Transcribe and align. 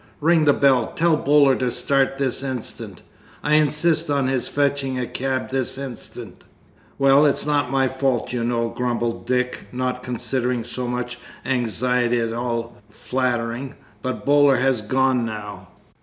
Ring 0.19 0.45
the 0.45 0.53
bell, 0.53 0.93
tell 0.95 1.15
Boaler 1.15 1.55
to 1.57 1.69
start 1.69 2.17
this 2.17 2.41
instant 2.41 3.03
I 3.43 3.53
insist 3.53 4.09
on 4.09 4.27
his 4.27 4.47
fetching 4.47 4.97
a 4.97 5.05
cab 5.05 5.51
this 5.51 5.77
instant!" 5.77 6.43
"Well, 6.97 7.23
it's 7.27 7.45
not 7.45 7.69
my 7.69 7.87
fault, 7.87 8.33
you 8.33 8.43
know," 8.43 8.69
grumbled 8.69 9.27
Dick, 9.27 9.67
not 9.71 10.01
considering 10.01 10.63
so 10.63 10.87
much 10.87 11.19
anxiety 11.45 12.19
at 12.19 12.33
all 12.33 12.77
flattering, 12.89 13.75
"but 14.01 14.25
Boaler 14.25 14.57
has 14.57 14.81
gone 14.81 15.23
now. 15.23 15.67